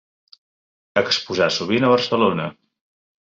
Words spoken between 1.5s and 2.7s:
sovint a Barcelona.